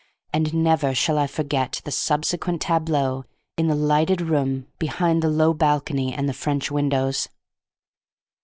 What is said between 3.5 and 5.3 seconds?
in the lighted room behind the